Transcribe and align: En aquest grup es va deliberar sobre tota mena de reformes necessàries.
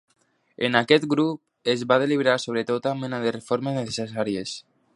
En 0.67 0.77
aquest 0.79 1.03
grup 1.11 1.69
es 1.73 1.83
va 1.91 1.97
deliberar 2.03 2.35
sobre 2.45 2.63
tota 2.71 2.97
mena 3.03 3.21
de 3.27 3.35
reformes 3.37 3.79
necessàries. 3.81 4.55